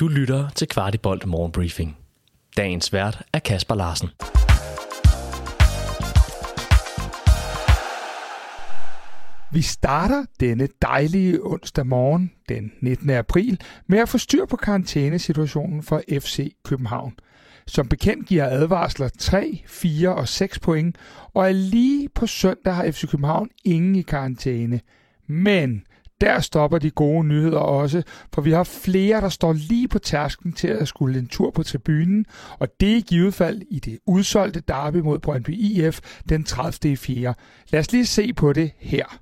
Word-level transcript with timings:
Du 0.00 0.08
lytter 0.08 0.48
til 0.48 0.68
Kvartibolt 0.68 1.26
Morgenbriefing. 1.26 1.96
Dagens 2.56 2.92
vært 2.92 3.22
er 3.32 3.38
Kasper 3.38 3.74
Larsen. 3.74 4.08
Vi 9.52 9.62
starter 9.62 10.24
denne 10.40 10.68
dejlige 10.82 11.46
onsdag 11.46 11.86
morgen 11.86 12.32
den 12.48 12.72
19. 12.80 13.10
april 13.10 13.60
med 13.86 13.98
at 13.98 14.08
få 14.08 14.18
styr 14.18 14.46
på 14.46 14.56
karantænesituationen 14.56 15.82
for 15.82 16.02
FC 16.12 16.52
København. 16.64 17.14
Som 17.66 17.88
bekendt 17.88 18.28
giver 18.28 18.46
advarsler 18.46 19.08
3, 19.18 19.62
4 19.66 20.14
og 20.14 20.28
6 20.28 20.58
point, 20.58 20.96
og 21.34 21.48
er 21.48 21.52
lige 21.52 22.08
på 22.08 22.26
søndag 22.26 22.74
har 22.74 22.90
FC 22.90 23.10
København 23.10 23.48
ingen 23.64 23.96
i 23.96 24.02
karantæne. 24.02 24.80
Men 25.26 25.82
der 26.20 26.40
stopper 26.40 26.78
de 26.78 26.90
gode 26.90 27.24
nyheder 27.24 27.58
også, 27.58 28.02
for 28.34 28.42
vi 28.42 28.50
har 28.50 28.64
flere, 28.64 29.20
der 29.20 29.28
står 29.28 29.52
lige 29.52 29.88
på 29.88 29.98
tærsken 29.98 30.52
til 30.52 30.68
at 30.68 30.88
skulle 30.88 31.18
en 31.18 31.28
tur 31.28 31.50
på 31.50 31.62
tribunen, 31.62 32.26
og 32.58 32.68
det 32.80 32.92
er 32.92 32.96
i 32.96 33.00
givet 33.00 33.34
fald 33.34 33.62
i 33.70 33.78
det 33.78 33.98
udsolgte 34.06 34.60
derby 34.60 34.96
mod 34.96 35.18
Brøndby 35.18 35.50
IF 35.50 36.00
den 36.28 36.44
30. 36.44 36.96
4. 36.96 37.34
Lad 37.70 37.80
os 37.80 37.92
lige 37.92 38.06
se 38.06 38.32
på 38.32 38.52
det 38.52 38.70
her. 38.78 39.20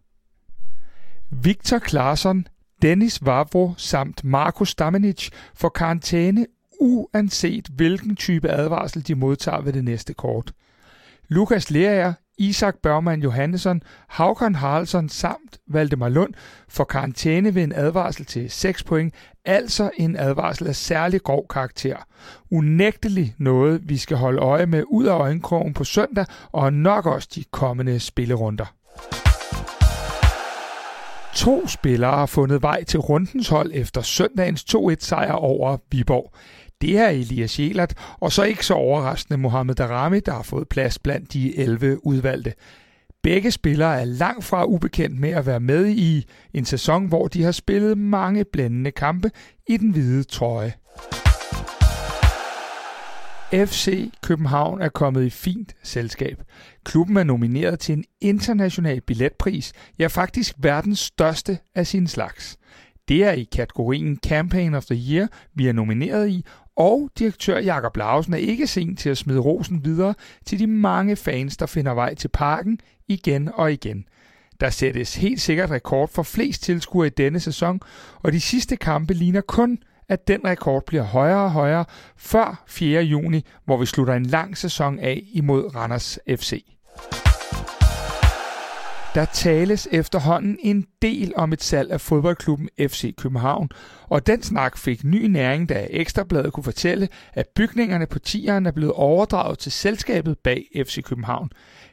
Victor 1.31 1.79
Claesson, 1.79 2.47
Dennis 2.83 3.27
Vavro 3.27 3.75
samt 3.77 4.25
Markus 4.25 4.71
Stamenic 4.71 5.31
får 5.55 5.69
karantæne 5.69 6.47
uanset 6.81 7.69
hvilken 7.69 8.17
type 8.17 8.51
advarsel 8.51 9.07
de 9.07 9.15
modtager 9.15 9.61
ved 9.61 9.73
det 9.73 9.85
næste 9.85 10.15
kort. 10.15 10.53
Lukas 11.29 11.71
Lerager, 11.71 12.13
Isak 12.39 12.75
Børman 12.83 13.23
Johannesson, 13.23 13.83
Havkon 14.09 14.55
Haraldsson 14.55 15.09
samt 15.09 15.59
Valdemar 15.69 16.09
Lund 16.09 16.35
får 16.69 16.85
karantæne 16.85 17.55
ved 17.55 17.63
en 17.63 17.73
advarsel 17.73 18.27
til 18.27 18.51
6 18.51 18.85
point, 18.85 19.15
altså 19.45 19.91
en 19.97 20.17
advarsel 20.17 20.67
af 20.67 20.77
særlig 20.77 21.23
grov 21.23 21.47
karakter. 21.51 21.97
Unægteligt 22.51 23.41
noget, 23.41 23.89
vi 23.89 23.97
skal 23.97 24.17
holde 24.17 24.39
øje 24.39 24.67
med 24.67 24.85
ud 24.91 25.07
af 25.07 25.19
øjenkrogen 25.19 25.75
på 25.75 25.85
søndag 25.85 26.27
og 26.53 26.73
nok 26.73 27.07
også 27.07 27.29
de 27.35 27.45
kommende 27.51 28.01
spillerunder. 28.01 28.75
To 31.35 31.67
spillere 31.67 32.17
har 32.17 32.27
fundet 32.27 32.63
vej 32.63 32.85
til 32.85 33.01
rundens 33.01 33.49
hold 33.49 33.71
efter 33.75 34.03
søndagens 34.03 34.65
2-1-sejr 34.75 35.33
over 35.33 35.77
Viborg. 35.91 36.33
Det 36.81 36.99
er 36.99 37.09
Elias 37.09 37.59
Jelert, 37.61 37.95
og 38.21 38.33
så 38.33 38.43
ikke 38.43 38.67
så 38.67 38.75
overraskende 38.75 39.39
Mohamed 39.39 39.75
Darami, 39.75 40.21
der 40.21 40.33
har 40.33 40.43
fået 40.43 40.69
plads 40.69 40.99
blandt 40.99 41.33
de 41.33 41.59
11 41.59 42.07
udvalgte. 42.07 42.53
Begge 43.23 43.51
spillere 43.51 44.01
er 44.01 44.05
langt 44.05 44.45
fra 44.45 44.65
ubekendt 44.65 45.21
med 45.21 45.31
at 45.31 45.47
være 45.47 45.61
med 45.61 45.87
i 45.89 46.27
en 46.55 46.65
sæson, 46.65 47.07
hvor 47.07 47.29
de 47.29 47.43
har 47.43 47.53
spillet 47.53 47.99
mange 47.99 48.45
blændende 48.45 48.91
kampe 48.91 49.31
i 49.69 49.77
den 49.77 49.91
hvide 49.91 50.25
trøje. 50.25 50.73
FC 53.53 54.11
København 54.23 54.81
er 54.81 54.89
kommet 54.89 55.25
i 55.25 55.31
fint 55.31 55.75
selskab. 55.83 56.43
Klubben 56.85 57.17
er 57.17 57.25
nomineret 57.25 57.79
til 57.79 57.93
en 57.93 58.05
international 58.21 59.01
billetpris, 59.01 59.73
ja 59.99 60.07
faktisk 60.07 60.55
verdens 60.59 60.99
største 60.99 61.59
af 61.75 61.87
sin 61.87 62.07
slags. 62.07 62.57
Det 63.09 63.25
er 63.25 63.33
i 63.33 63.49
kategorien 63.53 64.19
Campaign 64.27 64.75
of 64.75 64.85
the 64.85 65.13
Year, 65.13 65.29
vi 65.55 65.67
er 65.67 65.73
nomineret 65.73 66.29
i, 66.29 66.45
og 66.77 67.11
direktør 67.19 67.59
Jakob 67.59 67.97
Lausen 67.97 68.35
er 68.35 68.39
ikke 68.39 68.67
sen 68.67 68.97
til 68.97 69.11
at 69.11 69.19
smide 69.19 69.39
rosen 69.39 69.85
videre 69.85 70.15
til 70.45 70.59
de 70.59 70.67
mange 70.67 71.17
fans, 71.17 71.57
der 71.57 71.67
finder 71.67 71.93
vej 71.95 72.15
til 72.15 72.29
parken 72.29 72.81
igen 73.09 73.51
og 73.55 73.73
igen. 73.73 74.05
Der 74.61 74.71
sættes 74.71 75.17
helt 75.17 75.41
sikkert 75.41 75.71
rekord 75.71 76.09
for 76.09 76.23
flest 76.23 76.63
tilskuere 76.63 77.07
i 77.07 77.11
denne 77.11 77.41
sæson, 77.41 77.81
og 78.23 78.33
de 78.33 78.41
sidste 78.41 78.77
kampe 78.77 79.15
ligner 79.15 79.41
kun, 79.41 79.79
at 80.09 80.29
den 80.29 80.41
rekord 80.45 80.87
bliver 80.87 81.03
højere 81.03 81.45
og 81.45 81.51
højere 81.51 81.85
før 82.17 82.65
4. 82.67 83.03
juni, 83.03 83.45
hvor 83.65 83.77
vi 83.77 83.87
slutter 83.87 84.15
en 84.15 84.27
lang 84.27 84.57
sæson 84.57 84.99
af 84.99 85.23
imod 85.33 85.75
Randers 85.75 86.19
FC. 86.29 86.76
Der 89.17 89.25
tales 89.25 89.89
efterhånden 89.93 90.59
en 90.63 90.87
del 91.03 91.33
om 91.37 91.53
et 91.53 91.63
salg 91.63 91.91
af 91.91 92.01
fodboldklubben 92.01 92.69
FC 92.81 93.15
København, 93.17 93.69
og 94.09 94.27
den 94.27 94.43
snak 94.43 94.79
fik 94.79 95.05
ny 95.05 95.27
næring, 95.27 95.69
da 95.69 95.87
Ekstrabladet 95.91 96.53
kunne 96.53 96.65
fortælle, 96.65 97.09
at 97.35 97.47
bygningerne 97.57 98.07
på 98.07 98.19
tieren 98.19 98.67
er 98.67 98.71
blevet 98.71 98.93
overdraget 98.93 99.59
til 99.59 99.73
selskabet 99.73 100.39
bag 100.39 100.65
FC 100.87 101.03
København. 101.03 101.51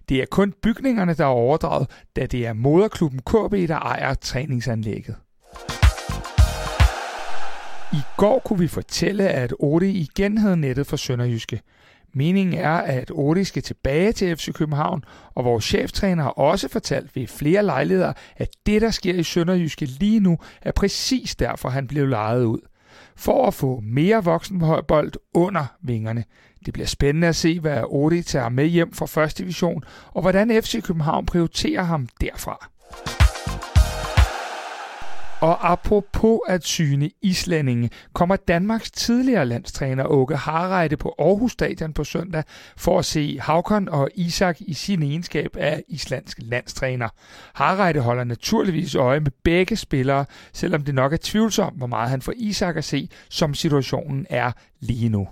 Det 0.10 0.22
er 0.22 0.26
kun 0.26 0.54
bygningerne, 0.64 1.14
der 1.14 1.24
er 1.24 1.28
overdraget, 1.28 1.90
da 2.16 2.26
det 2.26 2.46
er 2.48 2.54
moderklubben 2.54 3.20
KB, 3.20 3.68
der 3.68 3.80
ejer 3.80 4.14
træningsanlægget. 4.14 5.16
I 7.94 8.02
går 8.18 8.40
kunne 8.40 8.60
vi 8.60 8.68
fortælle, 8.68 9.30
at 9.30 9.54
Ode 9.60 9.92
igen 9.92 10.38
havde 10.38 10.58
nettet 10.58 10.88
for 10.88 10.98
Sønderjyske. 10.98 11.62
Meningen 12.16 12.54
er, 12.54 12.74
at 12.74 13.12
Odi 13.14 13.44
skal 13.44 13.64
tilbage 13.64 14.12
til 14.12 14.36
FC 14.38 14.54
København, 14.54 15.04
og 15.36 15.46
vores 15.46 15.66
cheftræner 15.66 16.24
har 16.24 16.30
også 16.30 16.68
fortalt 16.68 17.16
ved 17.16 17.28
flere 17.28 17.64
lejligheder, 17.64 18.14
at 18.38 18.50
det, 18.66 18.82
der 18.82 18.92
sker 18.92 19.14
i 19.14 19.24
Sønderjyske 19.24 19.86
lige 19.86 20.20
nu, 20.20 20.38
er 20.62 20.72
præcis 20.72 21.36
derfor, 21.36 21.70
han 21.70 21.88
blev 21.88 22.08
lejet 22.08 22.44
ud. 22.44 22.60
For 23.16 23.48
at 23.48 23.54
få 23.54 23.80
mere 23.84 24.24
voksenbold 24.24 25.12
under 25.34 25.66
vingerne. 25.82 26.24
Det 26.66 26.74
bliver 26.74 26.88
spændende 26.88 27.28
at 27.28 27.36
se, 27.36 27.60
hvad 27.60 27.84
Odi 27.86 28.22
tager 28.22 28.50
med 28.50 28.66
hjem 28.66 28.94
fra 28.94 29.24
1. 29.24 29.38
division, 29.38 29.84
og 30.14 30.22
hvordan 30.22 30.64
FC 30.64 30.84
København 30.84 31.26
prioriterer 31.26 31.84
ham 31.84 32.08
derfra. 32.22 32.70
Og 35.44 35.72
apropos 35.72 36.40
at 36.48 36.64
syne 36.64 37.10
islændinge, 37.22 37.90
kommer 38.14 38.36
Danmarks 38.36 38.92
tidligere 38.92 39.46
landstræner 39.46 40.06
Åke 40.06 40.36
Harreide 40.36 40.98
på 40.98 41.16
Aarhus 41.20 41.52
Stadion 41.52 41.94
på 41.94 42.04
søndag 42.04 42.44
for 42.78 43.00
at 43.00 43.06
se 43.06 43.40
Havkon 43.42 43.90
og 43.90 44.10
Isak 44.16 44.58
i 44.60 44.74
sin 44.74 45.04
egenskab 45.04 45.56
af 45.58 45.84
islandsk 45.88 46.40
landstræner. 46.42 47.10
Harreide 47.54 48.00
holder 48.00 48.24
naturligvis 48.24 48.96
øje 48.96 49.20
med 49.20 49.32
begge 49.44 49.76
spillere, 49.76 50.26
selvom 50.54 50.82
det 50.82 50.96
nok 50.96 51.14
er 51.14 51.18
tvivlsomt, 51.22 51.78
hvor 51.78 51.88
meget 51.88 52.10
han 52.10 52.22
får 52.22 52.34
Isak 52.36 52.78
at 52.78 52.84
se, 52.84 53.10
som 53.30 53.54
situationen 53.54 54.26
er 54.30 54.52
lige 54.80 55.10
nu. 55.10 55.28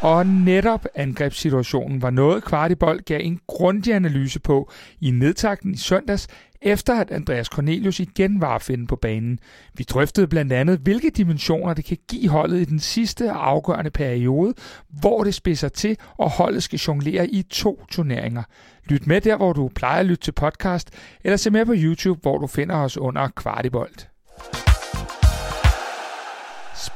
Og 0.00 0.26
netop 0.26 0.86
angrebssituationen 0.94 2.02
var 2.02 2.10
noget 2.10 2.44
Kvartibold 2.44 3.00
gav 3.00 3.20
en 3.22 3.40
grundig 3.46 3.94
analyse 3.94 4.40
på 4.40 4.70
i 5.00 5.10
nedtakten 5.10 5.74
i 5.74 5.76
søndags, 5.76 6.28
efter 6.62 6.94
at 6.94 7.10
Andreas 7.10 7.46
Cornelius 7.46 8.00
igen 8.00 8.40
var 8.40 8.54
at 8.54 8.62
finde 8.62 8.86
på 8.86 8.96
banen. 8.96 9.38
Vi 9.74 9.84
drøftede 9.84 10.26
blandt 10.26 10.52
andet, 10.52 10.78
hvilke 10.78 11.10
dimensioner 11.10 11.74
det 11.74 11.84
kan 11.84 11.98
give 12.08 12.28
holdet 12.28 12.60
i 12.60 12.64
den 12.64 12.78
sidste 12.78 13.30
afgørende 13.30 13.90
periode, 13.90 14.54
hvor 14.88 15.24
det 15.24 15.34
spidser 15.34 15.68
til, 15.68 15.96
og 16.16 16.30
holdet 16.30 16.62
skal 16.62 16.78
jonglere 16.78 17.28
i 17.28 17.42
to 17.42 17.84
turneringer. 17.90 18.42
Lyt 18.84 19.06
med 19.06 19.20
der, 19.20 19.36
hvor 19.36 19.52
du 19.52 19.70
plejer 19.74 20.00
at 20.00 20.06
lytte 20.06 20.24
til 20.24 20.32
podcast, 20.32 20.90
eller 21.24 21.36
se 21.36 21.50
med 21.50 21.66
på 21.66 21.74
YouTube, 21.76 22.20
hvor 22.22 22.38
du 22.38 22.46
finder 22.46 22.76
os 22.76 22.96
under 22.96 23.28
Kvartibolt. 23.28 24.10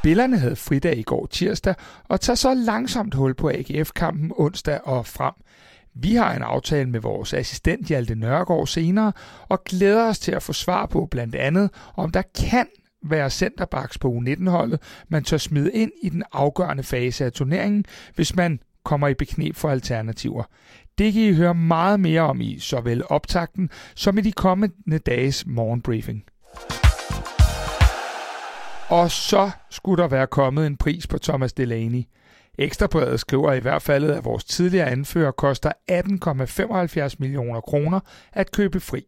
Spillerne 0.05 0.39
havde 0.39 0.57
fridag 0.57 0.99
i 0.99 1.03
går 1.03 1.27
tirsdag 1.27 1.75
og 2.05 2.21
tager 2.21 2.35
så 2.35 2.55
langsomt 2.55 3.15
hul 3.15 3.35
på 3.35 3.51
AGF-kampen 3.51 4.33
onsdag 4.37 4.81
og 4.85 5.07
frem. 5.07 5.35
Vi 5.95 6.15
har 6.15 6.35
en 6.35 6.43
aftale 6.43 6.91
med 6.91 7.01
vores 7.01 7.35
assistent 7.35 7.87
Hjalte 7.87 8.15
Nørgaard 8.15 8.67
senere 8.67 9.13
og 9.49 9.65
glæder 9.65 10.09
os 10.09 10.19
til 10.19 10.33
at 10.33 10.43
få 10.43 10.53
svar 10.53 10.87
på 10.87 11.09
blandt 11.11 11.35
andet, 11.35 11.71
om 11.97 12.11
der 12.11 12.23
kan 12.51 12.67
være 13.05 13.31
centerbacks 13.31 13.99
på 13.99 14.09
U19-holdet, 14.13 14.81
man 15.09 15.25
tør 15.25 15.37
smide 15.37 15.73
ind 15.73 15.93
i 16.03 16.09
den 16.09 16.23
afgørende 16.33 16.83
fase 16.83 17.25
af 17.25 17.33
turneringen, 17.33 17.85
hvis 18.15 18.37
man 18.37 18.61
kommer 18.85 19.09
i 19.09 19.15
beknep 19.15 19.57
for 19.57 19.71
alternativer. 19.71 20.45
Det 20.99 21.13
kan 21.13 21.23
I 21.23 21.33
høre 21.33 21.55
meget 21.55 22.01
mere 22.01 22.21
om 22.21 22.41
i 22.41 22.59
såvel 22.59 23.03
optakten 23.09 23.71
som 23.95 24.19
i 24.19 24.21
de 24.21 24.33
kommende 24.33 24.99
dages 24.99 25.47
morgenbriefing. 25.47 26.25
Og 28.89 29.11
så 29.11 29.51
skulle 29.71 30.03
der 30.03 30.09
være 30.09 30.27
kommet 30.27 30.67
en 30.67 30.77
pris 30.77 31.07
på 31.07 31.19
Thomas 31.19 31.53
Delaney. 31.53 32.03
Ekstrabladet 32.59 33.21
skriver 33.21 33.53
i 33.53 33.61
hvert 33.61 33.83
fald, 33.83 34.11
at 34.11 34.25
vores 34.25 34.45
tidligere 34.45 34.91
anfører 34.91 35.31
koster 35.31 35.73
18,75 35.91 37.15
millioner 37.19 37.61
kroner 37.61 38.01
at 38.33 38.53
købe 38.53 38.81
fri. 38.81 39.05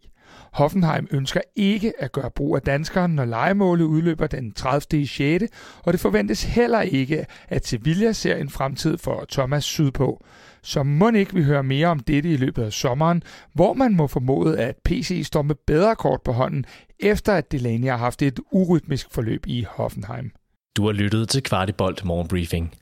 Hoffenheim 0.52 1.08
ønsker 1.10 1.40
ikke 1.56 1.92
at 1.98 2.12
gøre 2.12 2.30
brug 2.30 2.56
af 2.56 2.62
danskeren, 2.62 3.14
når 3.14 3.24
legemålet 3.24 3.84
udløber 3.84 4.26
den 4.26 4.52
30. 4.52 5.06
6. 5.06 5.44
og 5.84 5.92
det 5.92 6.00
forventes 6.00 6.42
heller 6.42 6.80
ikke, 6.80 7.26
at 7.48 7.66
Sevilla 7.66 8.12
ser 8.12 8.36
en 8.36 8.50
fremtid 8.50 8.98
for 8.98 9.24
Thomas 9.30 9.64
sydpå. 9.64 10.24
Så 10.62 10.82
må 10.82 11.10
ikke 11.10 11.34
vi 11.34 11.42
høre 11.42 11.62
mere 11.62 11.86
om 11.86 12.00
dette 12.00 12.32
i 12.32 12.36
løbet 12.36 12.62
af 12.62 12.72
sommeren, 12.72 13.22
hvor 13.52 13.74
man 13.74 13.96
må 13.96 14.06
formode, 14.06 14.58
at 14.58 14.76
PC 14.84 15.22
står 15.26 15.42
med 15.42 15.54
bedre 15.66 15.96
kort 15.96 16.22
på 16.22 16.32
hånden, 16.32 16.64
efter 17.00 17.32
at 17.32 17.52
Delaney 17.52 17.88
har 17.88 17.96
haft 17.96 18.22
et 18.22 18.40
urytmisk 18.50 19.06
forløb 19.10 19.46
i 19.46 19.66
Hoffenheim. 19.68 20.30
Du 20.76 20.84
har 20.84 20.92
lyttet 20.92 21.28
til 21.28 21.42
Kvartibolt 21.42 22.04
Morgenbriefing. 22.04 22.74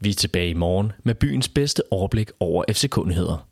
Vi 0.00 0.10
er 0.10 0.14
tilbage 0.14 0.50
i 0.50 0.54
morgen 0.54 0.92
med 1.04 1.14
byens 1.14 1.48
bedste 1.48 1.82
overblik 1.90 2.30
over 2.40 2.64
FC-kundigheder. 2.72 3.48